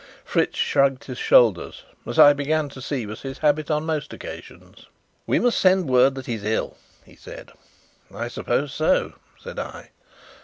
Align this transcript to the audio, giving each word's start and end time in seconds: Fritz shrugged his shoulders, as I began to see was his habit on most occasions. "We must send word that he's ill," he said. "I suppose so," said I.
Fritz 0.25 0.57
shrugged 0.57 1.03
his 1.03 1.19
shoulders, 1.19 1.83
as 2.07 2.17
I 2.17 2.33
began 2.33 2.69
to 2.69 2.81
see 2.81 3.05
was 3.05 3.21
his 3.21 3.37
habit 3.37 3.69
on 3.69 3.85
most 3.85 4.13
occasions. 4.13 4.87
"We 5.27 5.37
must 5.37 5.59
send 5.59 5.87
word 5.87 6.15
that 6.15 6.25
he's 6.25 6.43
ill," 6.43 6.75
he 7.05 7.15
said. 7.15 7.51
"I 8.11 8.27
suppose 8.27 8.73
so," 8.73 9.13
said 9.39 9.59
I. 9.59 9.91